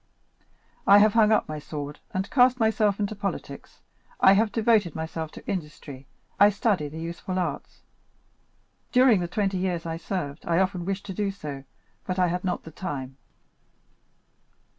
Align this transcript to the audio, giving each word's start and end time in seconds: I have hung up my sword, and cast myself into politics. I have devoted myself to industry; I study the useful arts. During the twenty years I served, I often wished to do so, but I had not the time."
I 0.87 0.97
have 0.97 1.13
hung 1.13 1.31
up 1.31 1.47
my 1.47 1.59
sword, 1.59 1.99
and 2.11 2.27
cast 2.31 2.59
myself 2.59 2.99
into 2.99 3.13
politics. 3.15 3.81
I 4.19 4.33
have 4.33 4.51
devoted 4.51 4.95
myself 4.95 5.29
to 5.33 5.45
industry; 5.45 6.07
I 6.39 6.49
study 6.49 6.87
the 6.89 6.99
useful 6.99 7.37
arts. 7.37 7.83
During 8.91 9.19
the 9.19 9.27
twenty 9.27 9.59
years 9.59 9.85
I 9.85 9.97
served, 9.97 10.43
I 10.47 10.57
often 10.57 10.85
wished 10.85 11.05
to 11.05 11.13
do 11.13 11.29
so, 11.29 11.65
but 12.03 12.17
I 12.17 12.29
had 12.29 12.43
not 12.43 12.63
the 12.63 12.71
time." 12.71 13.17